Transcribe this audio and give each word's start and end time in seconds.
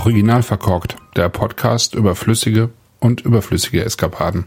Original 0.00 0.42
verkorkt, 0.42 0.96
der 1.14 1.28
Podcast 1.28 1.94
über 1.94 2.16
flüssige 2.16 2.70
und 3.00 3.20
überflüssige 3.20 3.84
Eskapaden. 3.84 4.46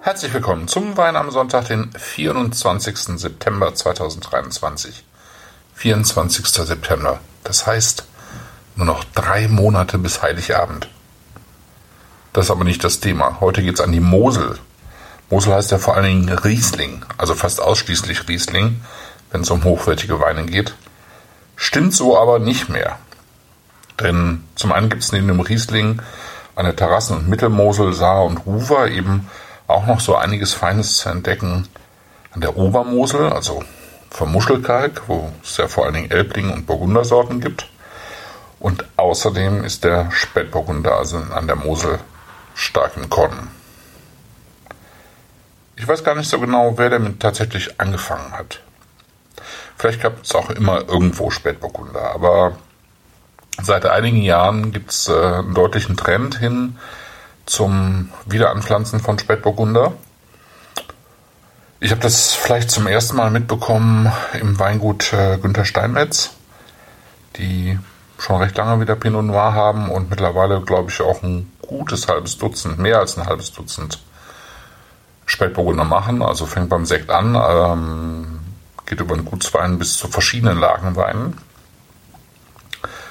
Herzlich 0.00 0.32
willkommen 0.32 0.68
zum 0.68 0.96
Wein 0.96 1.16
am 1.16 1.32
Sonntag, 1.32 1.66
den 1.66 1.90
24. 1.90 2.96
September 3.18 3.74
2023. 3.74 5.02
24. 5.74 6.46
September. 6.46 7.18
Das 7.42 7.66
heißt, 7.66 8.04
nur 8.76 8.86
noch 8.86 9.02
drei 9.12 9.48
Monate 9.48 9.98
bis 9.98 10.22
Heiligabend. 10.22 10.88
Das 12.32 12.44
ist 12.44 12.50
aber 12.52 12.62
nicht 12.62 12.84
das 12.84 13.00
Thema. 13.00 13.40
Heute 13.40 13.64
geht 13.64 13.74
es 13.74 13.80
an 13.80 13.90
die 13.90 13.98
Mosel. 13.98 14.60
Mosel 15.30 15.54
heißt 15.54 15.72
ja 15.72 15.78
vor 15.78 15.96
allen 15.96 16.26
Dingen 16.26 16.28
Riesling, 16.28 17.04
also 17.18 17.34
fast 17.34 17.60
ausschließlich 17.60 18.28
Riesling, 18.28 18.82
wenn 19.32 19.40
es 19.40 19.50
um 19.50 19.64
hochwertige 19.64 20.20
Weine 20.20 20.44
geht. 20.44 20.76
Stimmt 21.56 21.94
so 21.94 22.18
aber 22.18 22.38
nicht 22.38 22.68
mehr. 22.68 22.98
Denn 24.00 24.44
zum 24.54 24.72
einen 24.72 24.88
gibt 24.88 25.02
es 25.02 25.12
neben 25.12 25.28
dem 25.28 25.40
Riesling 25.40 26.02
an 26.56 26.64
der 26.64 26.76
Terrassen- 26.76 27.16
und 27.16 27.28
Mittelmosel, 27.28 27.92
Saar 27.92 28.24
und 28.24 28.46
Ruwer 28.46 28.88
eben 28.88 29.28
auch 29.66 29.86
noch 29.86 30.00
so 30.00 30.16
einiges 30.16 30.54
Feines 30.54 30.98
zu 30.98 31.08
entdecken 31.08 31.68
an 32.32 32.40
der 32.40 32.56
Obermosel, 32.56 33.32
also 33.32 33.62
vom 34.10 34.32
Muschelkalk, 34.32 35.02
wo 35.06 35.32
es 35.42 35.56
ja 35.56 35.68
vor 35.68 35.84
allen 35.84 35.94
Dingen 35.94 36.10
Elbling 36.10 36.52
und 36.52 36.66
Burgundersorten 36.66 37.40
gibt. 37.40 37.68
Und 38.60 38.84
außerdem 38.96 39.64
ist 39.64 39.84
der 39.84 40.10
Spätburgunder, 40.10 40.96
also 40.96 41.18
an 41.18 41.46
der 41.46 41.56
Mosel, 41.56 41.98
stark 42.54 42.92
im 42.96 43.10
Kommen. 43.10 43.50
Ich 45.76 45.86
weiß 45.86 46.04
gar 46.04 46.14
nicht 46.14 46.30
so 46.30 46.38
genau, 46.38 46.78
wer 46.78 46.90
damit 46.90 47.20
tatsächlich 47.20 47.80
angefangen 47.80 48.32
hat. 48.32 48.60
Vielleicht 49.76 50.02
gab 50.02 50.22
es 50.22 50.34
auch 50.34 50.50
immer 50.50 50.88
irgendwo 50.88 51.30
Spätburgunder, 51.30 52.12
aber 52.14 52.56
seit 53.62 53.86
einigen 53.86 54.22
Jahren 54.22 54.72
gibt 54.72 54.90
es 54.90 55.08
äh, 55.08 55.12
einen 55.12 55.54
deutlichen 55.54 55.96
Trend 55.96 56.38
hin 56.38 56.76
zum 57.46 58.10
Wiederanpflanzen 58.26 59.00
von 59.00 59.18
Spätburgunder. 59.18 59.92
Ich 61.80 61.90
habe 61.90 62.00
das 62.00 62.32
vielleicht 62.32 62.70
zum 62.70 62.86
ersten 62.86 63.16
Mal 63.16 63.30
mitbekommen 63.30 64.10
im 64.40 64.58
Weingut 64.58 65.12
äh, 65.12 65.36
Günter 65.38 65.64
Steinmetz, 65.64 66.30
die 67.36 67.78
schon 68.18 68.40
recht 68.40 68.56
lange 68.56 68.80
wieder 68.80 68.96
Pinot 68.96 69.24
Noir 69.24 69.52
haben 69.52 69.90
und 69.90 70.08
mittlerweile, 70.08 70.62
glaube 70.62 70.90
ich, 70.90 71.02
auch 71.02 71.22
ein 71.22 71.52
gutes 71.60 72.08
halbes 72.08 72.38
Dutzend, 72.38 72.78
mehr 72.78 73.00
als 73.00 73.18
ein 73.18 73.26
halbes 73.26 73.52
Dutzend 73.52 73.98
Spätburgunder 75.26 75.84
machen. 75.84 76.22
Also 76.22 76.46
fängt 76.46 76.70
beim 76.70 76.86
Sekt 76.86 77.10
an, 77.10 77.34
ähm, 77.34 78.40
geht 78.86 79.00
über 79.00 79.14
den 79.14 79.24
Gutswein 79.24 79.78
bis 79.78 79.96
zu 79.96 80.08
verschiedenen 80.08 80.58
Lagenweinen. 80.58 81.38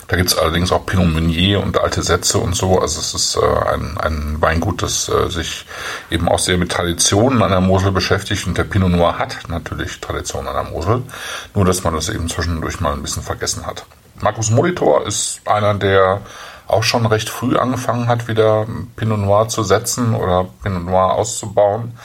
Da 0.08 0.18
gibt 0.18 0.30
es 0.30 0.38
allerdings 0.38 0.72
auch 0.72 0.86
Pinot 0.86 1.08
Meunier 1.08 1.64
und 1.64 1.80
alte 1.80 2.04
Sätze 2.04 2.38
und 2.38 2.56
so. 2.56 2.80
Also 2.80 3.00
es 3.00 3.14
ist 3.14 3.36
äh, 3.36 3.70
ein, 3.74 3.98
ein 3.98 4.42
Weingut, 4.42 4.84
das 4.84 5.10
äh, 5.10 5.30
sich 5.30 5.66
eben 6.12 6.28
auch 6.28 6.40
sehr 6.40 6.58
mit 6.58 6.72
Traditionen 6.72 7.42
an 7.42 7.52
der 7.52 7.62
Mosel 7.62 7.92
beschäftigt. 7.92 8.46
Und 8.46 8.58
der 8.58 8.66
Pinot 8.66 8.92
Noir 8.92 9.18
hat 9.18 9.38
natürlich 9.48 10.00
Traditionen 10.02 10.50
an 10.50 10.66
der 10.66 10.72
Mosel. 10.72 11.04
Nur, 11.56 11.66
dass 11.66 11.84
man 11.84 11.96
das 11.96 12.10
eben 12.10 12.30
zwischendurch 12.30 12.80
mal 12.80 12.94
ein 12.94 13.02
bisschen 13.02 13.24
vergessen 13.24 13.66
hat. 13.66 13.86
Markus 14.20 14.52
Molitor 14.52 15.08
ist 15.08 15.42
einer, 15.46 15.74
der 15.74 16.22
auch 16.68 16.84
schon 16.84 17.06
recht 17.06 17.30
früh 17.30 17.58
angefangen 17.58 18.08
hat, 18.08 18.28
wieder 18.28 18.68
Pinot 18.96 19.20
Noir 19.20 19.48
zu 19.48 19.64
setzen 19.64 20.16
oder 20.16 20.48
Pinot 20.64 20.86
Noir 20.86 21.14
auszubauen. 21.14 21.98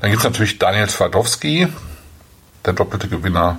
Dann 0.00 0.10
gibt 0.10 0.20
es 0.20 0.24
natürlich 0.24 0.58
Daniel 0.58 0.86
Twardowski, 0.86 1.68
der 2.66 2.74
doppelte 2.74 3.08
Gewinner 3.08 3.58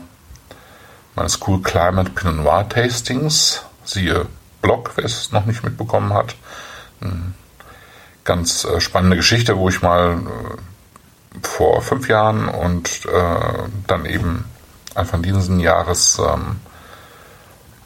meines 1.16 1.40
Cool 1.46 1.62
Climate 1.62 2.12
Pinot 2.12 2.36
Noir 2.36 2.70
Tastings. 2.70 3.64
Siehe 3.84 4.28
Blog, 4.62 4.92
wer 4.96 5.06
es 5.06 5.32
noch 5.32 5.46
nicht 5.46 5.64
mitbekommen 5.64 6.14
hat. 6.14 6.36
Ganz 8.24 8.66
äh, 8.66 8.82
spannende 8.82 9.16
Geschichte, 9.16 9.58
wo 9.58 9.70
ich 9.70 9.82
mal 9.82 10.18
äh, 10.18 11.38
vor 11.42 11.82
fünf 11.82 12.10
Jahren 12.10 12.50
und 12.50 13.06
äh, 13.06 13.64
dann 13.88 14.06
eben 14.06 14.46
Anfang 14.96 15.22
dieses 15.22 15.48
Jahres 15.62 16.20
ähm, 16.20 16.58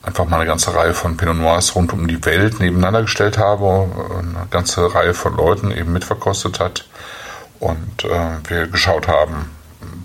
einfach 0.01 0.25
mal 0.25 0.37
eine 0.37 0.45
ganze 0.45 0.73
Reihe 0.73 0.93
von 0.93 1.17
Pinot 1.17 1.35
Noirs 1.35 1.75
rund 1.75 1.93
um 1.93 2.07
die 2.07 2.23
Welt 2.25 2.59
nebeneinander 2.59 3.03
gestellt 3.03 3.37
habe, 3.37 3.87
eine 4.17 4.47
ganze 4.49 4.93
Reihe 4.93 5.13
von 5.13 5.35
Leuten 5.35 5.71
eben 5.71 5.93
mitverkostet 5.93 6.59
hat 6.59 6.87
und 7.59 8.05
äh, 8.05 8.49
wir 8.49 8.67
geschaut 8.67 9.07
haben, 9.07 9.51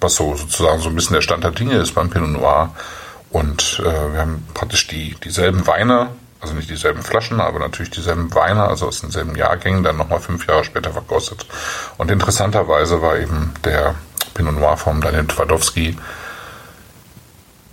was 0.01 0.17
so 0.17 0.35
sozusagen 0.35 0.81
so 0.81 0.89
ein 0.89 0.95
bisschen 0.95 1.15
der 1.15 1.23
Stand 1.23 1.45
der 1.45 1.51
Dinge 1.51 1.77
ist 1.77 1.95
beim 1.95 2.11
Pinot 2.11 2.31
Noir. 2.31 2.75
Und 3.31 3.83
äh, 3.85 4.13
wir 4.13 4.21
haben 4.21 4.47
praktisch 4.55 4.87
die, 4.87 5.15
dieselben 5.23 5.67
Weine, 5.67 6.11
also 6.41 6.55
nicht 6.55 6.71
dieselben 6.71 7.03
Flaschen, 7.03 7.41
aber 7.41 7.59
natürlich 7.59 7.91
dieselben 7.91 8.35
Weine, 8.35 8.65
also 8.65 8.87
aus 8.87 9.01
denselben 9.01 9.35
Jahrgängen, 9.35 9.83
dann 9.83 9.97
nochmal 9.97 10.21
fünf 10.21 10.47
Jahre 10.47 10.65
später 10.65 10.93
verkostet. 10.93 11.47
Und 11.99 12.11
interessanterweise 12.11 13.03
war 13.03 13.19
eben 13.19 13.53
der 13.65 13.95
Pinot 14.35 14.55
Noir 14.55 14.77
vom 14.77 15.01
Daniel 15.01 15.27
Twardowski, 15.27 15.99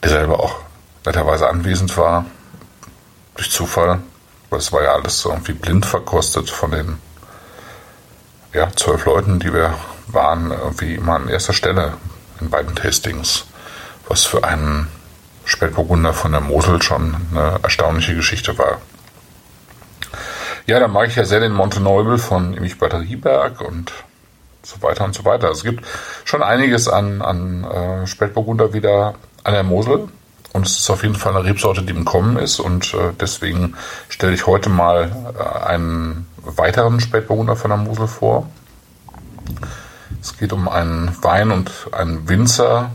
der 0.01 0.09
selber 0.09 0.39
auch 0.39 0.55
netterweise 1.05 1.47
anwesend 1.47 1.95
war, 1.97 2.25
durch 3.35 3.51
Zufall, 3.51 3.99
weil 4.49 4.59
es 4.59 4.71
war 4.71 4.83
ja 4.83 4.93
alles 4.93 5.19
so 5.19 5.29
irgendwie 5.29 5.53
blind 5.53 5.85
verkostet 5.85 6.49
von 6.49 6.71
den 6.71 6.97
ja, 8.53 8.71
zwölf 8.75 9.05
Leuten, 9.05 9.39
die 9.39 9.53
wir 9.53 9.73
waren, 10.07 10.51
irgendwie 10.51 10.95
immer 10.95 11.15
an 11.15 11.27
erster 11.27 11.53
Stelle 11.53 11.93
in 12.39 12.49
beiden 12.49 12.75
Tastings, 12.75 13.45
was 14.07 14.25
für 14.25 14.43
einen 14.43 14.87
Spätburgunder 15.45 16.13
von 16.13 16.31
der 16.31 16.41
Mosel 16.41 16.81
schon 16.81 17.15
eine 17.31 17.59
erstaunliche 17.63 18.15
Geschichte 18.15 18.57
war. 18.57 18.79
Ja, 20.65 20.79
dann 20.79 20.91
mag 20.91 21.09
ich 21.09 21.15
ja 21.15 21.25
sehr 21.25 21.41
den 21.41 21.51
Monteneubel 21.51 22.17
von 22.17 22.55
Emich 22.55 22.79
Batterieberg 22.79 23.59
und 23.61 23.91
so 24.63 24.81
weiter 24.81 25.03
und 25.03 25.13
so 25.13 25.25
weiter. 25.25 25.49
Es 25.51 25.63
gibt 25.63 25.85
schon 26.23 26.41
einiges 26.41 26.87
an, 26.87 27.21
an 27.21 27.63
äh, 27.65 28.07
Spätburgunder 28.07 28.73
wieder 28.73 29.15
an 29.43 29.53
der 29.53 29.63
Mosel. 29.63 30.07
Und 30.53 30.67
es 30.67 30.79
ist 30.79 30.89
auf 30.89 31.01
jeden 31.01 31.15
Fall 31.15 31.35
eine 31.35 31.43
Rebsorte, 31.43 31.81
die 31.81 31.91
im 31.91 32.05
Kommen 32.05 32.37
ist. 32.37 32.59
Und 32.59 32.93
äh, 32.93 33.11
deswegen 33.19 33.75
stelle 34.07 34.33
ich 34.33 34.47
heute 34.47 34.69
mal 34.69 35.33
äh, 35.37 35.65
einen 35.65 36.27
weiteren 36.37 36.99
Spätburgunder 36.99 37.55
von 37.55 37.69
der 37.69 37.77
Mosel 37.77 38.07
vor. 38.07 38.47
Es 40.23 40.37
geht 40.37 40.53
um 40.53 40.69
einen 40.69 41.21
Wein 41.21 41.51
und 41.51 41.69
einen 41.91 42.29
Winzer, 42.29 42.91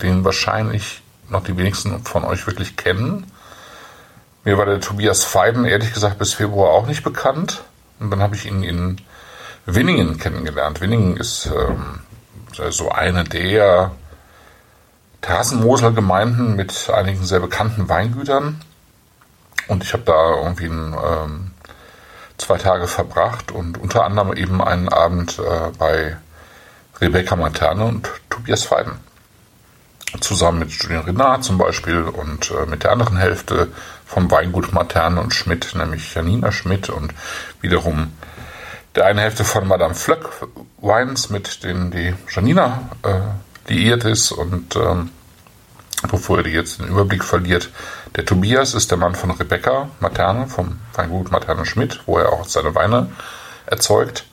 den 0.00 0.24
wahrscheinlich 0.24 1.02
noch 1.28 1.44
die 1.44 1.54
wenigsten 1.58 2.02
von 2.06 2.24
euch 2.24 2.46
wirklich 2.46 2.74
kennen. 2.78 3.30
Mir 4.44 4.56
war 4.56 4.64
der 4.64 4.80
Tobias 4.80 5.24
Feiben 5.24 5.66
ehrlich 5.66 5.92
gesagt 5.92 6.18
bis 6.18 6.32
Februar 6.32 6.70
auch 6.70 6.86
nicht 6.86 7.04
bekannt. 7.04 7.64
Und 7.98 8.10
dann 8.10 8.22
habe 8.22 8.34
ich 8.34 8.46
ihn 8.46 8.62
in 8.62 8.96
Winningen 9.66 10.16
kennengelernt. 10.16 10.80
Winningen 10.80 11.18
ist 11.18 11.50
ähm, 11.54 12.00
so 12.70 12.90
eine 12.90 13.24
der 13.24 13.90
Terrassenmosel-Gemeinden 15.20 16.56
mit 16.56 16.88
einigen 16.88 17.26
sehr 17.26 17.40
bekannten 17.40 17.90
Weingütern. 17.90 18.58
Und 19.68 19.84
ich 19.84 19.92
habe 19.92 20.04
da 20.04 20.30
irgendwie 20.34 20.68
ein, 20.68 20.94
ähm, 20.94 21.50
zwei 22.38 22.56
Tage 22.56 22.86
verbracht 22.86 23.52
und 23.52 23.76
unter 23.76 24.04
anderem 24.06 24.32
eben 24.32 24.62
einen 24.62 24.88
Abend 24.88 25.38
äh, 25.38 25.70
bei 25.78 26.16
Rebecca 27.00 27.36
Materne 27.36 27.84
und 27.84 28.08
Tobias 28.28 28.64
Feiben 28.64 28.98
zusammen 30.20 30.60
mit 30.60 30.70
Julian 30.72 31.04
Renard 31.04 31.44
zum 31.44 31.58
Beispiel 31.58 32.02
und 32.02 32.50
äh, 32.50 32.66
mit 32.66 32.82
der 32.82 32.92
anderen 32.92 33.16
Hälfte 33.16 33.68
vom 34.06 34.30
Weingut 34.30 34.72
Materne 34.72 35.20
und 35.20 35.32
Schmidt, 35.32 35.74
nämlich 35.74 36.14
Janina 36.14 36.50
Schmidt 36.50 36.90
und 36.90 37.14
wiederum 37.60 38.12
der 38.96 39.06
eine 39.06 39.20
Hälfte 39.20 39.44
von 39.44 39.68
Madame 39.68 39.94
Flöck 39.94 40.28
Wines, 40.78 41.30
mit 41.30 41.62
denen 41.62 41.92
die 41.92 42.14
Janina 42.28 42.90
äh, 43.04 43.72
liiert 43.72 44.04
ist 44.04 44.32
und 44.32 44.74
ähm, 44.74 45.10
bevor 46.10 46.44
ihr 46.44 46.50
jetzt 46.50 46.80
den 46.80 46.88
Überblick 46.88 47.22
verliert, 47.22 47.70
der 48.16 48.24
Tobias 48.24 48.74
ist 48.74 48.90
der 48.90 48.98
Mann 48.98 49.14
von 49.14 49.30
Rebecca 49.30 49.90
Materne 50.00 50.48
vom 50.48 50.80
Weingut 50.94 51.30
Materne 51.30 51.66
Schmidt, 51.66 52.00
wo 52.06 52.18
er 52.18 52.32
auch 52.32 52.46
seine 52.46 52.74
Weine 52.74 53.10
erzeugt. 53.66 54.24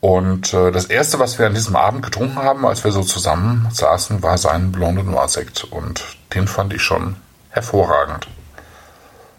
Und 0.00 0.52
äh, 0.52 0.70
das 0.72 0.86
erste, 0.86 1.18
was 1.18 1.38
wir 1.38 1.46
an 1.46 1.54
diesem 1.54 1.76
Abend 1.76 2.02
getrunken 2.02 2.36
haben, 2.36 2.66
als 2.66 2.84
wir 2.84 2.92
so 2.92 3.02
zusammen 3.02 3.68
saßen, 3.72 4.22
war 4.22 4.38
sein 4.38 4.72
Blonde 4.72 5.02
Noir 5.02 5.28
Sekt. 5.28 5.64
Und 5.64 6.04
den 6.34 6.46
fand 6.46 6.72
ich 6.74 6.82
schon 6.82 7.16
hervorragend. 7.50 8.28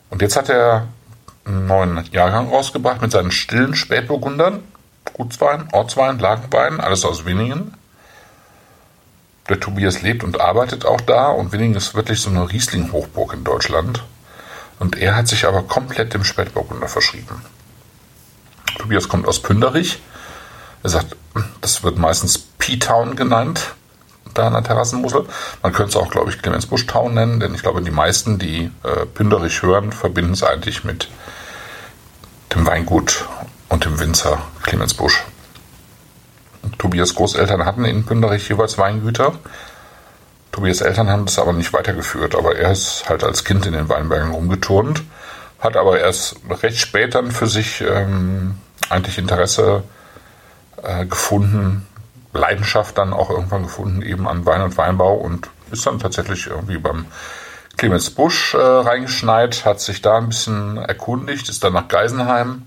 Und 0.09 0.21
jetzt 0.21 0.35
hat 0.35 0.49
er 0.49 0.87
einen 1.45 1.67
neuen 1.67 2.03
Jahrgang 2.11 2.49
rausgebracht 2.49 3.01
mit 3.01 3.11
seinen 3.11 3.31
stillen 3.31 3.75
Spätburgundern. 3.75 4.63
Gutswein, 5.13 5.69
Ortswein, 5.71 6.19
Lagenwein, 6.19 6.79
alles 6.79 7.05
aus 7.05 7.25
Winningen. 7.25 7.73
Der 9.47 9.59
Tobias 9.59 10.01
lebt 10.01 10.23
und 10.23 10.41
arbeitet 10.41 10.85
auch 10.85 10.99
da 10.99 11.27
und 11.27 11.53
Winningen 11.53 11.75
ist 11.75 11.95
wirklich 11.95 12.19
so 12.19 12.29
eine 12.29 12.51
Riesling-Hochburg 12.51 13.33
in 13.33 13.45
Deutschland. 13.45 14.03
Und 14.79 14.97
er 14.97 15.15
hat 15.15 15.27
sich 15.27 15.45
aber 15.45 15.63
komplett 15.63 16.13
dem 16.13 16.25
Spätburgunder 16.25 16.87
verschrieben. 16.87 17.41
Tobias 18.77 19.07
kommt 19.07 19.27
aus 19.27 19.41
Pünderich 19.41 20.01
er 20.87 20.91
sagt, 20.91 21.15
das 21.59 21.83
wird 21.83 21.97
meistens 21.97 22.37
P-Town 22.37 23.17
genannt. 23.17 23.75
da 24.33 24.47
an 24.47 24.53
der 24.53 24.63
Terrassenmussel. 24.63 25.25
Man 25.63 25.73
könnte 25.73 25.89
es 25.89 25.95
auch, 25.95 26.11
glaube 26.11 26.29
ich, 26.29 26.41
Clemens 26.41 26.67
Busch 26.67 26.85
Town 26.85 27.13
nennen, 27.15 27.39
denn 27.39 27.55
ich 27.55 27.61
glaube, 27.61 27.81
die 27.81 27.91
meisten, 27.91 28.37
die 28.37 28.71
äh, 28.83 29.05
Pünderich 29.05 29.63
hören, 29.63 29.91
verbinden 29.91 30.33
es 30.33 30.43
eigentlich 30.43 30.83
mit 30.83 31.09
dem 32.53 32.65
Weingut 32.65 33.25
und 33.67 33.83
dem 33.83 33.99
Winzer 33.99 34.41
Clemens 34.63 34.93
Busch. 34.93 35.23
Tobias 36.77 37.15
Großeltern 37.15 37.65
hatten 37.65 37.83
in 37.83 38.05
Pünderich 38.05 38.47
jeweils 38.47 38.77
Weingüter. 38.77 39.33
Tobias 40.51 40.81
Eltern 40.81 41.09
haben 41.09 41.25
das 41.25 41.39
aber 41.39 41.53
nicht 41.53 41.73
weitergeführt, 41.73 42.35
aber 42.35 42.55
er 42.55 42.71
ist 42.71 43.09
halt 43.09 43.23
als 43.23 43.43
Kind 43.43 43.65
in 43.65 43.73
den 43.73 43.89
Weinbergen 43.89 44.31
rumgeturnt, 44.31 45.03
hat 45.59 45.75
aber 45.75 45.99
erst 45.99 46.37
recht 46.61 46.77
spät 46.77 47.15
dann 47.15 47.31
für 47.31 47.47
sich 47.47 47.81
ähm, 47.81 48.55
eigentlich 48.89 49.17
Interesse 49.17 49.83
äh, 50.83 51.05
gefunden, 51.05 51.87
Leidenschaft 52.33 52.97
dann 52.97 53.13
auch 53.13 53.29
irgendwann 53.29 53.63
gefunden, 53.63 54.01
eben 54.01 54.27
an 54.27 54.45
Wein 54.45 54.61
und 54.61 54.77
Weinbau 54.77 55.15
und 55.15 55.49
ist 55.71 55.85
dann 55.85 55.99
tatsächlich 55.99 56.47
irgendwie 56.47 56.77
beim 56.77 57.05
Clemens 57.77 58.09
Busch 58.09 58.53
äh, 58.53 58.57
reingeschneit, 58.57 59.65
hat 59.65 59.79
sich 59.79 60.01
da 60.01 60.17
ein 60.17 60.29
bisschen 60.29 60.77
erkundigt, 60.77 61.49
ist 61.49 61.63
dann 61.63 61.73
nach 61.73 61.87
Geisenheim 61.87 62.63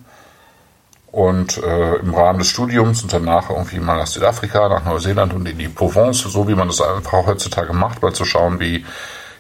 und 1.12 1.58
äh, 1.58 1.96
im 1.96 2.14
Rahmen 2.14 2.38
des 2.38 2.48
Studiums 2.48 3.02
und 3.02 3.12
danach 3.12 3.50
irgendwie 3.50 3.80
mal 3.80 3.96
nach 3.96 4.06
Südafrika, 4.06 4.68
nach 4.68 4.84
Neuseeland 4.84 5.34
und 5.34 5.48
in 5.48 5.58
die 5.58 5.68
Provence, 5.68 6.20
so 6.20 6.46
wie 6.46 6.54
man 6.54 6.68
das 6.68 6.80
einfach 6.80 7.12
auch 7.14 7.26
heutzutage 7.26 7.72
macht, 7.72 8.02
mal 8.02 8.12
zu 8.12 8.24
schauen, 8.24 8.60
wie 8.60 8.84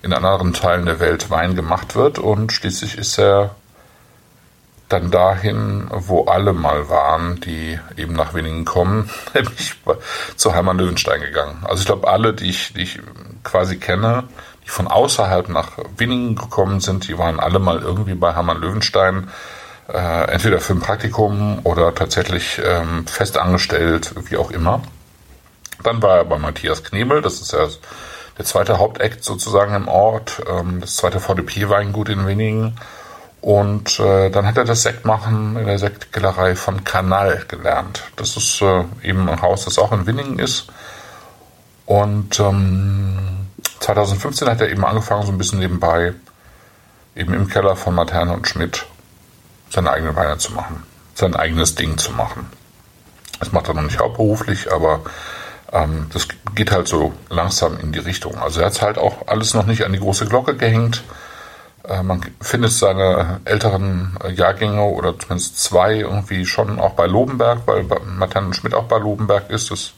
in 0.02 0.12
anderen 0.12 0.52
Teilen 0.52 0.86
der 0.86 0.98
Welt 0.98 1.30
Wein 1.30 1.54
gemacht 1.54 1.94
wird. 1.94 2.18
Und 2.18 2.52
schließlich 2.52 2.98
ist 2.98 3.18
er 3.18 3.54
dann 4.90 5.10
dahin, 5.10 5.88
wo 5.90 6.24
alle 6.24 6.52
mal 6.52 6.88
waren, 6.88 7.40
die 7.40 7.78
eben 7.96 8.12
nach 8.12 8.34
Winningen 8.34 8.64
kommen, 8.64 9.08
nämlich 9.34 9.74
zu 10.36 10.54
Heimann 10.54 10.78
Löwenstein 10.78 11.20
gegangen. 11.20 11.64
Also 11.64 11.80
ich 11.80 11.86
glaube, 11.86 12.08
alle, 12.08 12.34
die 12.34 12.50
ich, 12.50 12.74
die 12.74 12.82
ich 12.82 13.00
quasi 13.44 13.78
kenne, 13.78 14.24
die 14.64 14.68
von 14.68 14.88
außerhalb 14.88 15.48
nach 15.48 15.78
Winningen 15.96 16.34
gekommen 16.34 16.80
sind, 16.80 17.08
die 17.08 17.16
waren 17.16 17.40
alle 17.40 17.58
mal 17.58 17.80
irgendwie 17.80 18.14
bei 18.14 18.34
Hermann 18.34 18.60
Löwenstein 18.60 19.28
äh, 19.92 20.30
entweder 20.30 20.60
für 20.60 20.74
ein 20.74 20.80
Praktikum 20.80 21.60
oder 21.64 21.94
tatsächlich 21.94 22.60
ähm, 22.64 23.06
fest 23.06 23.38
angestellt, 23.38 24.14
wie 24.28 24.36
auch 24.36 24.50
immer. 24.50 24.82
Dann 25.82 26.02
war 26.02 26.18
er 26.18 26.24
bei 26.24 26.38
Matthias 26.38 26.84
Knebel, 26.84 27.22
das 27.22 27.40
ist 27.40 27.52
ja 27.52 27.66
der 28.38 28.44
zweite 28.44 28.78
Hauptakt 28.78 29.24
sozusagen 29.24 29.74
im 29.74 29.88
Ort, 29.88 30.42
ähm, 30.48 30.80
das 30.80 30.96
zweite 30.96 31.20
VDP-Weingut 31.20 32.08
in 32.08 32.26
Winningen. 32.26 32.76
Und 33.40 33.98
äh, 34.00 34.30
dann 34.30 34.46
hat 34.46 34.58
er 34.58 34.64
das 34.64 34.82
Sektmachen 34.82 35.56
in 35.56 35.66
der 35.66 35.78
Sektkellerei 35.78 36.56
von 36.56 36.84
Kanal 36.84 37.44
gelernt. 37.48 38.02
Das 38.16 38.36
ist 38.36 38.60
äh, 38.60 38.84
eben 39.02 39.28
ein 39.28 39.40
Haus, 39.40 39.64
das 39.64 39.78
auch 39.78 39.92
in 39.92 40.06
Winningen 40.06 40.38
ist. 40.38 40.66
Und 41.86 42.38
ähm, 42.38 43.48
2015 43.80 44.48
hat 44.48 44.60
er 44.60 44.70
eben 44.70 44.84
angefangen, 44.84 45.24
so 45.24 45.32
ein 45.32 45.38
bisschen 45.38 45.58
nebenbei, 45.58 46.12
eben 47.16 47.32
im 47.32 47.48
Keller 47.48 47.76
von 47.76 47.94
Materne 47.94 48.34
und 48.34 48.46
Schmidt 48.46 48.86
seine 49.70 49.90
eigenen 49.90 50.16
Weine 50.16 50.36
zu 50.38 50.52
machen, 50.52 50.82
sein 51.14 51.34
eigenes 51.34 51.74
Ding 51.76 51.96
zu 51.96 52.12
machen. 52.12 52.46
Das 53.38 53.52
macht 53.52 53.68
er 53.68 53.74
noch 53.74 53.82
nicht 53.82 53.98
hauptberuflich, 53.98 54.70
aber 54.70 55.00
ähm, 55.72 56.06
das 56.12 56.28
geht 56.54 56.72
halt 56.72 56.88
so 56.88 57.14
langsam 57.30 57.78
in 57.80 57.92
die 57.92 57.98
Richtung. 58.00 58.38
Also 58.38 58.60
er 58.60 58.66
hat 58.66 58.82
halt 58.82 58.98
auch 58.98 59.28
alles 59.28 59.54
noch 59.54 59.66
nicht 59.66 59.84
an 59.84 59.92
die 59.92 60.00
große 60.00 60.26
Glocke 60.26 60.56
gehängt. 60.56 61.02
Äh, 61.90 62.02
man 62.02 62.20
findet 62.40 62.72
seine 62.72 63.40
älteren 63.44 64.16
Jahrgänge 64.34 64.82
oder 64.82 65.18
zumindest 65.18 65.58
zwei 65.58 65.96
irgendwie 65.96 66.46
schon 66.46 66.78
auch 66.78 66.92
bei 66.92 67.06
Lobenberg, 67.06 67.66
weil 67.66 67.84
Martin 68.16 68.54
Schmidt 68.54 68.74
auch 68.74 68.84
bei 68.84 68.98
Lobenberg 68.98 69.50
ist. 69.50 69.70
Das 69.70 69.92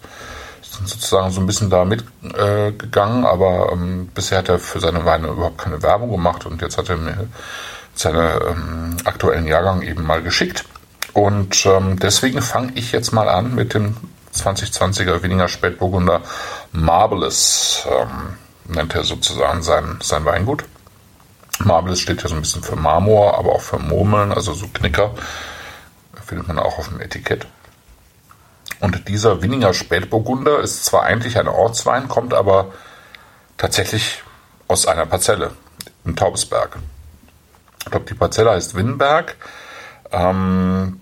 sind 0.78 0.88
sozusagen 0.88 1.30
so 1.30 1.40
ein 1.40 1.46
bisschen 1.46 1.68
da 1.68 1.84
mitgegangen, 1.84 3.24
äh, 3.24 3.26
aber 3.26 3.72
ähm, 3.72 4.08
bisher 4.14 4.38
hat 4.38 4.48
er 4.48 4.58
für 4.58 4.80
seine 4.80 5.04
Weine 5.04 5.28
überhaupt 5.28 5.58
keine 5.58 5.82
Werbung 5.82 6.10
gemacht 6.10 6.46
und 6.46 6.62
jetzt 6.62 6.78
hat 6.78 6.88
er 6.88 6.96
mir 6.96 7.28
seine 7.94 8.40
ähm, 8.48 8.96
aktuellen 9.04 9.46
Jahrgang 9.46 9.82
eben 9.82 10.04
mal 10.04 10.22
geschickt. 10.22 10.64
Und 11.12 11.66
ähm, 11.66 11.98
deswegen 11.98 12.40
fange 12.40 12.72
ich 12.74 12.90
jetzt 12.92 13.12
mal 13.12 13.28
an 13.28 13.54
mit 13.54 13.74
dem 13.74 13.96
2020er 14.34 15.22
Wieninger 15.22 15.48
Spätburgunder 15.48 16.22
Marvelous, 16.72 17.86
ähm, 17.86 18.74
nennt 18.74 18.94
er 18.94 19.04
sozusagen 19.04 19.62
sein, 19.62 19.98
sein 20.00 20.24
Weingut. 20.24 20.64
Marvelous 21.64 22.00
steht 22.00 22.22
ja 22.22 22.28
so 22.28 22.34
ein 22.34 22.42
bisschen 22.42 22.62
für 22.62 22.76
Marmor, 22.76 23.38
aber 23.38 23.52
auch 23.52 23.60
für 23.60 23.78
Murmeln, 23.78 24.32
also 24.32 24.52
so 24.52 24.66
Knicker. 24.68 25.14
Findet 26.24 26.48
man 26.48 26.58
auch 26.58 26.78
auf 26.78 26.88
dem 26.88 27.00
Etikett. 27.00 27.46
Und 28.80 29.08
dieser 29.08 29.42
Winninger 29.42 29.74
Spätburgunder 29.74 30.60
ist 30.60 30.84
zwar 30.84 31.02
eigentlich 31.02 31.38
ein 31.38 31.48
Ortswein, 31.48 32.08
kommt 32.08 32.34
aber 32.34 32.72
tatsächlich 33.56 34.22
aus 34.66 34.86
einer 34.86 35.06
Parzelle 35.06 35.52
im 36.04 36.16
Taubesberg 36.16 36.78
ich 37.84 37.90
glaube, 37.90 38.06
die 38.06 38.14
Parzelle 38.14 38.50
heißt 38.52 38.74
Winnberg. 38.74 39.36
Ähm, 40.12 41.00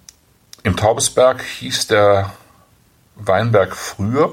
Im 0.62 0.76
Taubesberg 0.76 1.42
hieß 1.42 1.88
der 1.88 2.32
Weinberg 3.16 3.76
früher. 3.76 4.32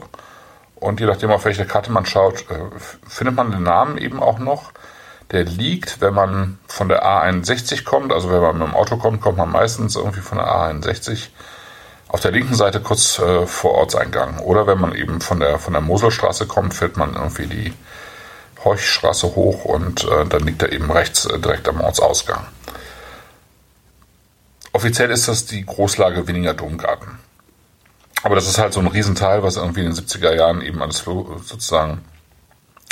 Und 0.75 0.99
je 0.99 1.07
nachdem, 1.07 1.31
auf 1.31 1.45
welche 1.45 1.65
Karte 1.65 1.91
man 1.91 2.05
schaut, 2.05 2.49
äh, 2.49 2.59
findet 3.07 3.35
man 3.35 3.51
den 3.51 3.63
Namen 3.63 3.97
eben 3.97 4.21
auch 4.21 4.39
noch. 4.39 4.71
Der 5.31 5.43
liegt, 5.43 5.99
wenn 5.99 6.13
man 6.13 6.57
von 6.67 6.87
der 6.87 7.05
A61 7.05 7.83
kommt, 7.83 8.13
also 8.13 8.31
wenn 8.31 8.41
man 8.41 8.57
mit 8.57 8.67
dem 8.67 8.75
Auto 8.75 8.97
kommt, 8.97 9.21
kommt 9.21 9.37
man 9.37 9.51
meistens 9.51 9.95
irgendwie 9.95 10.21
von 10.21 10.37
der 10.37 10.47
A61 10.47 11.27
auf 12.07 12.21
der 12.21 12.31
linken 12.31 12.55
Seite 12.55 12.79
kurz 12.79 13.19
äh, 13.19 13.45
vor 13.45 13.71
Ortseingang. 13.73 14.39
Oder 14.39 14.67
wenn 14.67 14.79
man 14.79 14.95
eben 14.95 15.19
von 15.19 15.39
der, 15.39 15.59
von 15.59 15.73
der 15.73 15.81
Moselstraße 15.81 16.47
kommt, 16.47 16.73
fährt 16.73 16.95
man 16.95 17.15
irgendwie 17.15 17.47
die 17.47 17.73
Horchstraße 18.63 19.35
hoch 19.35 19.65
und 19.65 20.05
äh, 20.05 20.25
dann 20.25 20.43
liegt 20.43 20.61
er 20.61 20.71
eben 20.71 20.89
rechts 20.89 21.25
äh, 21.25 21.39
direkt 21.39 21.67
am 21.67 21.81
Ortsausgang. 21.81 22.45
Offiziell 24.73 25.11
ist 25.11 25.27
das 25.27 25.45
die 25.45 25.65
Großlage 25.65 26.27
Winninger 26.27 26.53
Domgarten. 26.53 27.19
Aber 28.23 28.35
das 28.35 28.47
ist 28.47 28.57
halt 28.57 28.73
so 28.73 28.79
ein 28.79 28.87
Riesenteil, 28.87 29.43
was 29.43 29.57
irgendwie 29.57 29.81
in 29.81 29.93
den 29.93 29.95
70er 29.95 30.35
Jahren 30.35 30.61
eben 30.61 30.81
alles 30.81 30.99
sozusagen 30.99 32.03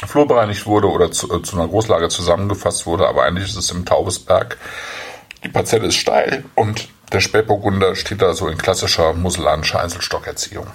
flurbereinigt 0.05 0.65
wurde 0.65 0.89
oder 0.89 1.11
zu, 1.11 1.31
äh, 1.33 1.41
zu 1.41 1.55
einer 1.55 1.67
Großlage 1.67 2.09
zusammengefasst 2.09 2.85
wurde. 2.85 3.07
Aber 3.07 3.23
eigentlich 3.23 3.49
ist 3.49 3.57
es 3.57 3.71
im 3.71 3.85
Taubesberg. 3.85 4.57
Die 5.43 5.49
Parzelle 5.49 5.87
ist 5.87 5.95
steil 5.95 6.45
und 6.55 6.87
der 7.11 7.19
Spätburgunder 7.19 7.95
steht 7.95 8.21
da 8.21 8.33
so 8.33 8.47
in 8.47 8.57
klassischer 8.57 9.13
musellanischer 9.13 9.79
Einzelstockerziehung. 9.79 10.67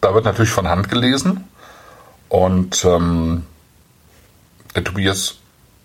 Da 0.00 0.14
wird 0.14 0.24
natürlich 0.24 0.50
von 0.50 0.68
Hand 0.68 0.88
gelesen 0.88 1.44
und 2.28 2.84
ähm, 2.84 3.46
der 4.74 4.84
Tobias 4.84 5.36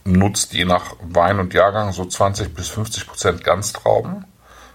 nutzt 0.03 0.53
je 0.53 0.65
nach 0.65 0.95
Wein 1.01 1.39
und 1.39 1.53
Jahrgang 1.53 1.91
so 1.91 2.05
20 2.05 2.53
bis 2.53 2.69
50 2.69 3.07
Prozent 3.07 3.43
Ganztrauben, 3.43 4.25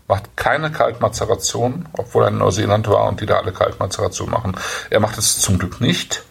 macht 0.08 0.36
keine 0.36 0.70
Kaltmazeration, 0.70 1.88
obwohl 1.92 2.24
er 2.24 2.28
in 2.28 2.38
Neuseeland 2.38 2.88
war 2.88 3.08
und 3.08 3.20
die 3.20 3.26
da 3.26 3.38
alle 3.38 3.52
Kaltmazeration 3.52 4.30
machen. 4.30 4.56
Er 4.90 5.00
macht 5.00 5.18
es 5.18 5.40
zum 5.40 5.58
Glück 5.58 5.80
nicht. 5.80 6.22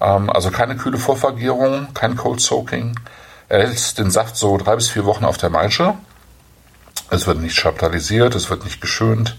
Ähm, 0.00 0.30
also 0.30 0.50
keine 0.50 0.76
kühle 0.76 0.98
Vorvergärung, 0.98 1.88
kein 1.94 2.16
Cold 2.16 2.40
Soaking. 2.40 2.98
Er 3.48 3.66
hält 3.66 3.98
den 3.98 4.10
Saft 4.10 4.36
so 4.36 4.56
drei 4.56 4.76
bis 4.76 4.88
vier 4.88 5.04
Wochen 5.04 5.24
auf 5.24 5.38
der 5.38 5.50
Maische. 5.50 5.94
Es 7.10 7.26
wird 7.26 7.38
nicht 7.38 7.56
chaptalisiert, 7.56 8.34
es 8.34 8.50
wird 8.50 8.64
nicht 8.64 8.80
geschönt. 8.80 9.36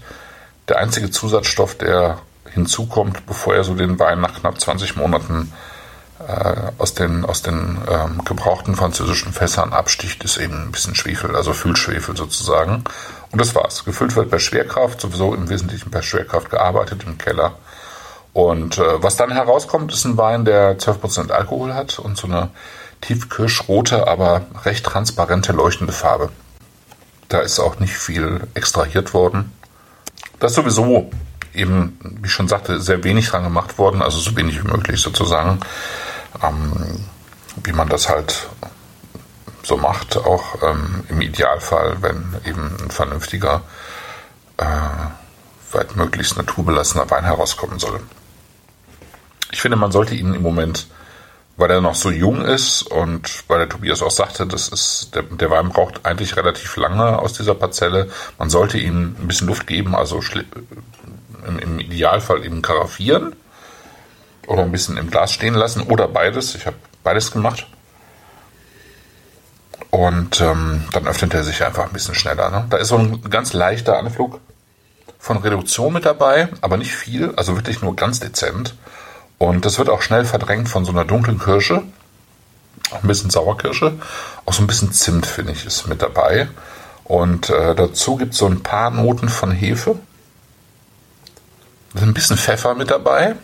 Der 0.68 0.78
einzige 0.78 1.10
Zusatzstoff, 1.10 1.76
der 1.76 2.18
hinzukommt, 2.52 3.26
bevor 3.26 3.54
er 3.54 3.64
so 3.64 3.74
den 3.74 3.98
Wein 3.98 4.20
nach 4.20 4.40
knapp 4.40 4.60
20 4.60 4.96
Monaten 4.96 5.52
äh, 6.26 6.54
aus 6.78 6.94
den, 6.94 7.24
aus 7.24 7.42
den 7.42 7.78
ähm, 7.88 8.24
gebrauchten 8.24 8.74
französischen 8.74 9.32
Fässern 9.32 9.72
absticht, 9.72 10.24
ist 10.24 10.36
eben 10.36 10.64
ein 10.64 10.72
bisschen 10.72 10.96
Schwefel, 10.96 11.36
also 11.36 11.52
Füllschwefel 11.52 12.16
sozusagen. 12.16 12.84
Und 13.30 13.40
das 13.40 13.54
war's. 13.54 13.84
Gefüllt 13.84 14.16
wird 14.16 14.30
bei 14.30 14.40
Schwerkraft, 14.40 15.00
sowieso 15.00 15.34
im 15.34 15.48
Wesentlichen 15.48 15.90
bei 15.90 16.02
Schwerkraft 16.02 16.50
gearbeitet 16.50 17.04
im 17.06 17.18
Keller. 17.18 17.54
Und 18.32 18.78
äh, 18.78 19.02
was 19.02 19.16
dann 19.16 19.32
herauskommt, 19.32 19.92
ist 19.92 20.04
ein 20.04 20.16
Wein, 20.16 20.44
der 20.44 20.78
12% 20.78 21.30
Alkohol 21.30 21.74
hat 21.74 21.98
und 21.98 22.16
so 22.16 22.26
eine 22.26 22.50
tiefkirschrote, 23.00 24.06
aber 24.06 24.42
recht 24.64 24.84
transparente, 24.84 25.52
leuchtende 25.52 25.92
Farbe. 25.92 26.30
Da 27.28 27.40
ist 27.40 27.58
auch 27.58 27.78
nicht 27.78 27.94
viel 27.94 28.46
extrahiert 28.54 29.14
worden. 29.14 29.52
Das 30.38 30.54
sowieso 30.54 31.10
eben, 31.54 31.98
wie 32.02 32.26
ich 32.26 32.32
schon 32.32 32.48
sagte, 32.48 32.80
sehr 32.80 33.02
wenig 33.04 33.28
dran 33.28 33.44
gemacht 33.44 33.78
worden, 33.78 34.02
also 34.02 34.18
so 34.18 34.36
wenig 34.36 34.62
wie 34.62 34.68
möglich 34.68 35.00
sozusagen, 35.00 35.60
ähm, 36.42 37.04
wie 37.64 37.72
man 37.72 37.88
das 37.88 38.08
halt 38.08 38.48
so 39.62 39.76
macht, 39.76 40.16
auch 40.16 40.62
ähm, 40.62 41.04
im 41.08 41.20
Idealfall, 41.20 41.96
wenn 42.00 42.36
eben 42.46 42.76
ein 42.82 42.90
vernünftiger, 42.90 43.62
äh, 44.56 44.64
weit 45.72 45.96
naturbelassener 45.96 47.10
Wein 47.10 47.24
herauskommen 47.24 47.78
soll. 47.78 48.00
Ich 49.52 49.60
finde, 49.60 49.76
man 49.76 49.92
sollte 49.92 50.14
ihn 50.14 50.34
im 50.34 50.42
Moment, 50.42 50.86
weil 51.56 51.70
er 51.70 51.80
noch 51.80 51.94
so 51.94 52.10
jung 52.10 52.42
ist 52.42 52.82
und 52.82 53.44
weil 53.48 53.58
der 53.58 53.68
Tobias 53.68 54.02
auch 54.02 54.10
sagte, 54.10 54.46
das 54.46 54.68
ist, 54.68 55.14
der, 55.14 55.22
der 55.22 55.50
Wein 55.50 55.70
braucht 55.70 56.06
eigentlich 56.06 56.36
relativ 56.36 56.76
lange 56.76 57.18
aus 57.18 57.32
dieser 57.32 57.54
Parzelle. 57.54 58.10
Man 58.38 58.50
sollte 58.50 58.78
ihm 58.78 59.16
ein 59.20 59.26
bisschen 59.26 59.48
Luft 59.48 59.66
geben, 59.66 59.94
also 59.94 60.20
im, 61.46 61.58
im 61.58 61.78
Idealfall 61.78 62.44
eben 62.44 62.62
karaffieren 62.62 63.34
oder 64.46 64.62
ein 64.62 64.72
bisschen 64.72 64.96
im 64.96 65.10
Glas 65.10 65.32
stehen 65.32 65.54
lassen 65.54 65.82
oder 65.82 66.08
beides. 66.08 66.54
Ich 66.54 66.66
habe 66.66 66.76
beides 67.02 67.30
gemacht. 67.30 67.66
Und 69.90 70.40
ähm, 70.40 70.84
dann 70.92 71.06
öffnet 71.06 71.34
er 71.34 71.42
sich 71.42 71.64
einfach 71.64 71.86
ein 71.86 71.92
bisschen 71.92 72.14
schneller. 72.14 72.50
Ne? 72.50 72.66
Da 72.70 72.76
ist 72.76 72.88
so 72.88 72.96
ein 72.96 73.22
ganz 73.28 73.52
leichter 73.52 73.98
Anflug 73.98 74.40
von 75.18 75.38
Reduktion 75.38 75.92
mit 75.92 76.06
dabei, 76.06 76.48
aber 76.60 76.76
nicht 76.76 76.94
viel, 76.94 77.34
also 77.36 77.56
wirklich 77.56 77.82
nur 77.82 77.96
ganz 77.96 78.20
dezent. 78.20 78.74
Und 79.40 79.64
das 79.64 79.78
wird 79.78 79.88
auch 79.88 80.02
schnell 80.02 80.26
verdrängt 80.26 80.68
von 80.68 80.84
so 80.84 80.92
einer 80.92 81.06
dunklen 81.06 81.38
Kirsche, 81.38 81.82
ein 82.90 83.08
bisschen 83.08 83.30
Sauerkirsche, 83.30 83.98
auch 84.44 84.52
so 84.52 84.62
ein 84.62 84.66
bisschen 84.66 84.92
Zimt, 84.92 85.24
finde 85.24 85.52
ich, 85.52 85.64
ist 85.64 85.88
mit 85.88 86.02
dabei. 86.02 86.46
Und 87.04 87.48
äh, 87.48 87.74
dazu 87.74 88.16
gibt 88.16 88.34
es 88.34 88.38
so 88.38 88.46
ein 88.46 88.62
paar 88.62 88.90
Noten 88.90 89.30
von 89.30 89.50
Hefe. 89.50 89.98
Ein 91.94 92.12
bisschen 92.12 92.36
Pfeffer 92.36 92.74
mit 92.74 92.90
dabei, 92.90 93.34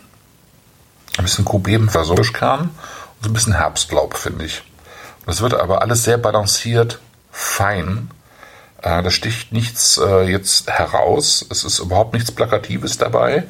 ein 1.17 1.23
bisschen 1.23 1.45
Kubeben 1.45 1.89
Versolischkern 1.89 2.59
und 2.59 3.23
so 3.23 3.31
ein 3.31 3.33
bisschen 3.33 3.53
Herbstlaub, 3.53 4.15
finde 4.15 4.45
ich. 4.45 4.61
Das 5.25 5.41
wird 5.41 5.55
aber 5.55 5.81
alles 5.81 6.03
sehr 6.03 6.19
balanciert, 6.19 6.99
fein. 7.31 8.11
Äh, 8.83 9.01
da 9.01 9.09
sticht 9.09 9.51
nichts 9.51 9.97
äh, 9.97 10.29
jetzt 10.29 10.69
heraus. 10.69 11.43
Es 11.49 11.63
ist 11.63 11.79
überhaupt 11.79 12.13
nichts 12.13 12.31
Plakatives 12.31 12.99
dabei. 12.99 13.47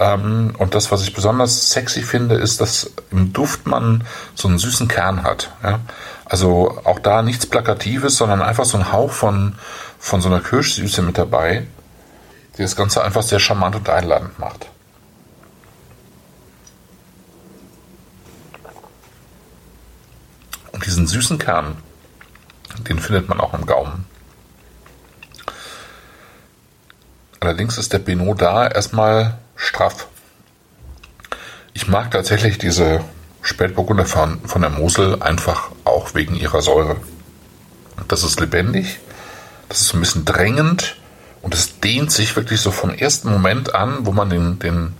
Ähm, 0.00 0.54
und 0.56 0.74
das, 0.74 0.90
was 0.90 1.02
ich 1.02 1.12
besonders 1.12 1.70
sexy 1.70 2.02
finde, 2.02 2.36
ist, 2.36 2.60
dass 2.62 2.90
im 3.10 3.34
Duft 3.34 3.66
man 3.66 4.04
so 4.34 4.48
einen 4.48 4.58
süßen 4.58 4.88
Kern 4.88 5.22
hat. 5.22 5.50
Ja? 5.62 5.80
Also 6.24 6.80
auch 6.84 6.98
da 6.98 7.22
nichts 7.22 7.44
Plakatives, 7.44 8.16
sondern 8.16 8.40
einfach 8.40 8.64
so 8.64 8.78
ein 8.78 8.92
Hauch 8.92 9.12
von, 9.12 9.56
von 9.98 10.22
so 10.22 10.30
einer 10.30 10.40
Kirschsüße 10.40 11.02
mit 11.02 11.18
dabei, 11.18 11.66
die 12.56 12.62
das 12.62 12.76
Ganze 12.76 13.04
einfach 13.04 13.22
sehr 13.22 13.40
charmant 13.40 13.76
und 13.76 13.88
einladend 13.90 14.38
macht. 14.38 14.70
Und 20.72 20.86
diesen 20.86 21.06
süßen 21.06 21.38
Kern, 21.38 21.76
den 22.88 22.98
findet 22.98 23.28
man 23.28 23.38
auch 23.38 23.52
im 23.52 23.66
Gaumen. 23.66 24.06
Allerdings 27.40 27.76
ist 27.76 27.92
der 27.92 27.98
Pinot 27.98 28.40
da 28.40 28.66
erstmal 28.66 29.38
straff. 29.60 30.08
Ich 31.72 31.86
mag 31.86 32.10
tatsächlich 32.10 32.58
diese 32.58 33.04
Spätburgunder 33.42 34.06
von, 34.06 34.40
der 34.56 34.70
Mosel 34.70 35.22
einfach 35.22 35.70
auch 35.84 36.14
wegen 36.14 36.34
ihrer 36.34 36.62
Säure. 36.62 36.96
Das 38.08 38.24
ist 38.24 38.40
lebendig, 38.40 38.98
das 39.68 39.82
ist 39.82 39.94
ein 39.94 40.00
bisschen 40.00 40.24
drängend 40.24 40.96
und 41.42 41.54
es 41.54 41.78
dehnt 41.80 42.10
sich 42.10 42.34
wirklich 42.36 42.60
so 42.60 42.70
vom 42.70 42.90
ersten 42.90 43.30
Moment 43.30 43.74
an, 43.74 44.06
wo 44.06 44.12
man 44.12 44.30
den, 44.30 44.58
den 44.58 44.94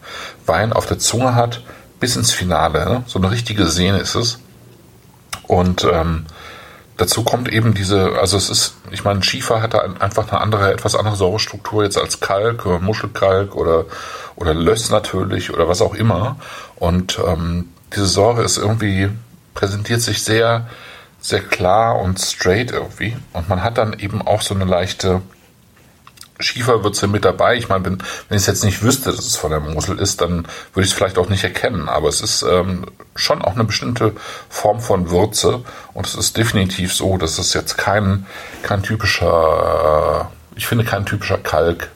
Wein 0.47 0.73
auf 0.73 0.87
der 0.87 0.99
Zunge 0.99 1.35
hat, 1.35 1.63
bis 1.99 2.17
ins 2.17 2.31
Finale. 2.31 2.85
Ne? 2.85 3.05
So 3.07 3.19
eine 3.19 3.31
richtige 3.31 3.67
Sehne 3.67 3.99
ist 3.99 4.15
es. 4.15 4.39
Und 5.47 5.85
ähm, 5.85 6.27
dazu 7.01 7.25
kommt 7.25 7.51
eben 7.51 7.73
diese, 7.73 8.19
also 8.21 8.37
es 8.37 8.51
ist, 8.51 8.75
ich 8.91 9.05
meine, 9.05 9.23
Schiefer 9.23 9.63
hat 9.63 9.73
da 9.73 9.79
einfach 10.01 10.31
eine 10.31 10.41
andere, 10.41 10.71
etwas 10.71 10.95
andere 10.95 11.17
Säurestruktur 11.17 11.83
jetzt 11.85 11.97
als 11.97 12.21
Kalk 12.21 12.67
oder 12.67 12.79
Muschelkalk 12.79 13.57
oder, 13.57 13.87
oder 14.37 14.53
Löss 14.53 14.91
natürlich 14.91 15.51
oder 15.51 15.67
was 15.67 15.81
auch 15.81 15.95
immer. 15.95 16.37
Und 16.77 17.19
ähm, 17.27 17.71
diese 17.95 18.07
Säure 18.07 18.43
ist 18.43 18.59
irgendwie, 18.59 19.09
präsentiert 19.55 20.03
sich 20.03 20.23
sehr, 20.23 20.69
sehr 21.21 21.41
klar 21.41 21.99
und 21.99 22.21
straight 22.21 22.71
irgendwie. 22.71 23.17
Und 23.33 23.49
man 23.49 23.63
hat 23.63 23.79
dann 23.79 23.99
eben 23.99 24.21
auch 24.21 24.43
so 24.43 24.55
eine 24.55 24.67
leichte 24.67 25.23
Schieferwürze 26.41 27.07
mit 27.07 27.25
dabei. 27.25 27.57
Ich 27.57 27.69
meine, 27.69 27.85
wenn, 27.85 27.99
wenn 28.29 28.37
ich 28.37 28.43
es 28.43 28.47
jetzt 28.47 28.65
nicht 28.65 28.83
wüsste, 28.83 29.11
dass 29.11 29.27
es 29.27 29.37
von 29.37 29.51
der 29.51 29.61
Mosel 29.61 29.99
ist, 29.99 30.21
dann 30.21 30.47
würde 30.75 30.85
ich 30.85 30.89
es 30.89 30.93
vielleicht 30.93 31.19
auch 31.19 31.29
nicht 31.29 31.45
erkennen. 31.45 31.89
Aber 31.89 32.09
es 32.09 32.21
ist 32.21 32.43
ähm, 32.43 32.87
schon 33.15 33.43
auch 33.43 33.55
eine 33.55 33.65
bestimmte 33.65 34.15
Form 34.49 34.81
von 34.81 35.11
Würze. 35.11 35.63
Und 35.95 36.07
es 36.07 36.15
ist 36.15 36.37
definitiv 36.37 36.95
so, 36.95 37.17
dass 37.17 37.39
es 37.39 37.55
jetzt 37.55 37.77
kein, 37.77 38.27
kein 38.63 38.83
typischer, 38.83 40.29
äh, 40.31 40.57
ich 40.57 40.67
finde 40.67 40.85
kein 40.85 41.07
typischer 41.07 41.39
Kalk 41.39 41.91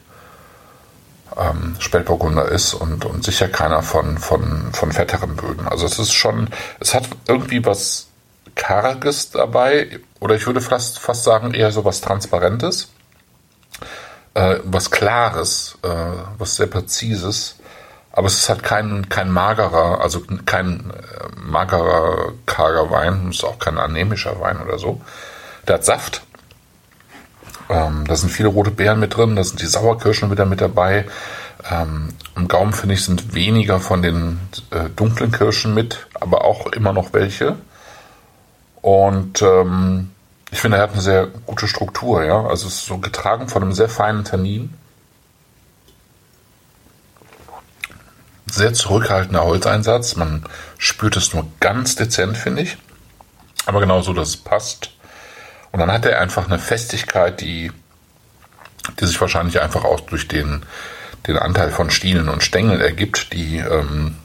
ähm, 1.36 1.76
Spätburgunder 1.78 2.48
ist 2.48 2.74
und, 2.74 3.04
und 3.04 3.24
sicher 3.24 3.48
keiner 3.48 3.82
von, 3.82 4.18
von, 4.18 4.72
von 4.72 4.92
fetteren 4.92 5.36
Böden. 5.36 5.66
Also 5.68 5.86
es 5.86 5.98
ist 5.98 6.12
schon, 6.12 6.48
es 6.80 6.94
hat 6.94 7.08
irgendwie 7.26 7.64
was 7.64 8.08
Karges 8.54 9.30
dabei, 9.30 10.00
oder 10.20 10.36
ich 10.36 10.46
würde 10.46 10.60
fast, 10.60 10.98
fast 10.98 11.24
sagen, 11.24 11.54
eher 11.54 11.72
so 11.72 11.84
was 11.84 12.00
Transparentes 12.00 12.93
äh, 14.34 14.56
was 14.64 14.90
Klares, 14.90 15.78
äh, 15.82 15.88
was 16.38 16.56
sehr 16.56 16.66
Präzises. 16.66 17.56
Aber 18.12 18.28
es 18.28 18.34
ist 18.34 18.48
halt 18.48 18.62
kein, 18.62 19.08
kein 19.08 19.30
magerer, 19.30 20.00
also 20.00 20.22
kein 20.46 20.90
äh, 20.90 21.40
magerer, 21.40 22.32
karger 22.46 22.90
Wein. 22.90 23.28
Es 23.30 23.38
ist 23.38 23.44
auch 23.44 23.58
kein 23.58 23.78
anämischer 23.78 24.40
Wein 24.40 24.60
oder 24.60 24.78
so. 24.78 25.00
Der 25.66 25.76
hat 25.76 25.84
Saft. 25.84 26.22
Ähm, 27.68 28.04
da 28.06 28.14
sind 28.14 28.30
viele 28.30 28.48
rote 28.48 28.70
Beeren 28.70 29.00
mit 29.00 29.16
drin. 29.16 29.34
Da 29.34 29.42
sind 29.42 29.60
die 29.60 29.66
Sauerkirschen 29.66 30.30
wieder 30.30 30.46
mit 30.46 30.60
dabei. 30.60 31.06
Ähm, 31.70 32.10
Im 32.36 32.46
Gaumen, 32.46 32.72
finde 32.72 32.94
ich, 32.94 33.04
sind 33.04 33.34
weniger 33.34 33.80
von 33.80 34.02
den 34.02 34.38
äh, 34.70 34.90
dunklen 34.94 35.32
Kirschen 35.32 35.74
mit, 35.74 36.06
aber 36.20 36.44
auch 36.44 36.66
immer 36.66 36.92
noch 36.92 37.12
welche. 37.12 37.56
Und 38.80 39.40
ähm, 39.42 40.10
ich 40.54 40.60
finde, 40.60 40.76
er 40.76 40.84
hat 40.84 40.92
eine 40.92 41.02
sehr 41.02 41.26
gute 41.46 41.66
Struktur, 41.66 42.22
ja. 42.22 42.46
Also 42.46 42.68
es 42.68 42.74
ist 42.74 42.86
so 42.86 42.98
getragen 42.98 43.48
von 43.48 43.64
einem 43.64 43.72
sehr 43.72 43.88
feinen 43.88 44.22
Tannin. 44.22 44.72
Sehr 48.46 48.72
zurückhaltender 48.72 49.42
Holzeinsatz. 49.42 50.14
Man 50.14 50.44
spürt 50.78 51.16
es 51.16 51.34
nur 51.34 51.48
ganz 51.58 51.96
dezent, 51.96 52.36
finde 52.36 52.62
ich. 52.62 52.76
Aber 53.66 53.80
genau 53.80 54.00
so, 54.00 54.12
dass 54.12 54.28
es 54.28 54.36
passt. 54.36 54.90
Und 55.72 55.80
dann 55.80 55.90
hat 55.90 56.06
er 56.06 56.20
einfach 56.20 56.46
eine 56.46 56.60
Festigkeit, 56.60 57.40
die, 57.40 57.72
die 59.00 59.06
sich 59.06 59.20
wahrscheinlich 59.20 59.60
einfach 59.60 59.82
auch 59.82 59.98
durch 59.98 60.28
den, 60.28 60.62
den 61.26 61.36
Anteil 61.36 61.72
von 61.72 61.90
Stielen 61.90 62.28
und 62.28 62.44
Stängeln 62.44 62.80
ergibt, 62.80 63.32
die 63.32 63.56
ähm, 63.56 64.18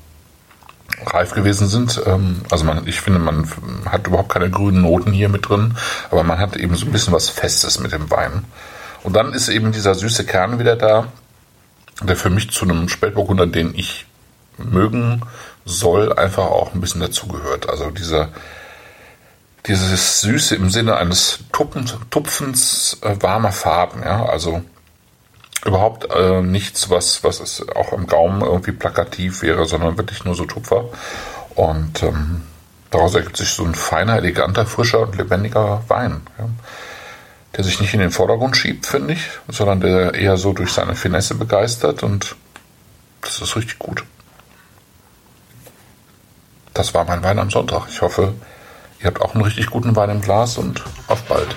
reif 1.06 1.32
gewesen 1.32 1.68
sind. 1.68 2.02
Ähm, 2.06 2.42
also 2.50 2.66
man, 2.66 2.88
ich 2.88 3.02
finde, 3.02 3.20
man 3.20 3.48
hat 3.86 4.08
überhaupt 4.08 4.30
keine 4.30 4.50
grünen 4.50 4.82
Noten 4.82 5.12
hier 5.12 5.30
mit 5.30 5.50
drin, 5.50 5.76
aber 6.12 6.24
man 6.24 6.40
hat 6.40 6.56
eben 6.58 6.76
so 6.76 6.86
ein 6.86 6.92
bisschen 6.92 7.14
was 7.14 7.30
Festes 7.30 7.80
mit 7.80 7.92
dem 7.92 8.10
Wein. 8.12 8.46
Und 9.04 9.16
dann 9.16 9.34
ist 9.34 9.50
eben 9.50 9.72
dieser 9.72 9.96
süße 9.96 10.26
Kern 10.26 10.60
wieder 10.60 10.76
da, 10.76 11.08
der 12.02 12.16
für 12.16 12.30
mich 12.30 12.52
zu 12.52 12.66
einem 12.66 12.90
Spätburgunder, 12.90 13.48
den 13.48 13.74
ich 13.76 14.06
mögen 14.58 15.22
soll, 15.66 16.14
einfach 16.14 16.46
auch 16.46 16.74
ein 16.74 16.82
bisschen 16.82 17.02
dazugehört. 17.02 17.70
Also 17.70 17.92
dieser 17.92 18.30
dieses 19.66 20.22
Süße 20.22 20.56
im 20.56 20.70
Sinne 20.70 20.96
eines 20.98 21.40
Tupfens, 21.52 21.96
Tupfens 22.10 22.98
äh, 23.02 23.16
warmer 23.20 23.52
Farben, 23.52 24.02
ja, 24.04 24.26
also 24.26 24.64
überhaupt 25.66 26.08
äh, 26.14 26.42
nichts, 26.42 26.90
was, 26.90 27.24
was 27.24 27.40
es 27.40 27.68
auch 27.76 27.94
im 27.94 28.08
Gaumen 28.08 28.42
irgendwie 28.42 28.72
plakativ 28.72 29.42
wäre, 29.42 29.66
sondern 29.66 29.98
wirklich 29.98 30.24
nur 30.24 30.36
so 30.36 30.46
Tupfer. 30.46 30.86
Und 31.56 32.04
ähm, 32.04 32.44
daraus 32.92 33.16
ergibt 33.16 33.38
sich 33.38 33.50
so 33.50 33.66
ein 33.66 33.76
feiner, 33.76 34.18
eleganter, 34.18 34.66
frischer 34.66 35.02
und 35.02 35.18
lebendiger 35.18 35.84
Wein. 35.88 36.22
Ja, 36.38 36.50
der 37.58 37.64
sich 37.64 37.82
nicht 37.82 37.94
in 37.94 38.00
den 38.00 38.12
Vordergrund 38.12 38.56
schiebt, 38.56 38.86
finde 38.86 39.14
ich, 39.14 39.28
sondern 39.48 39.82
der 39.82 40.14
eher 40.14 40.38
so 40.38 40.54
durch 40.54 40.72
seine 40.72 40.96
Finesse 40.96 41.36
begeistert 41.36 42.04
und 42.04 42.36
das 43.22 43.42
ist 43.42 43.56
richtig 43.56 43.80
gut. 43.80 44.04
Das 46.74 46.94
war 46.94 47.06
mein 47.06 47.24
Wein 47.24 47.40
am 47.40 47.50
Sonntag. 47.50 47.88
Ich 47.90 48.02
hoffe, 48.02 48.34
ihr 49.00 49.08
habt 49.08 49.22
auch 49.22 49.34
einen 49.34 49.44
richtig 49.44 49.70
guten 49.70 49.96
Wein 49.96 50.10
im 50.12 50.22
Glas 50.22 50.58
und 50.58 50.84
auf 51.08 51.24
bald. 51.24 51.56